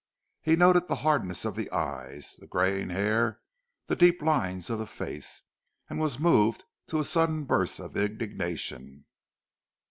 [0.41, 3.39] He noted the hardness of the eyes, the greying hair,
[3.85, 5.43] the deep lines of the face,
[5.91, 9.05] and was moved to a sudden burst of indignation.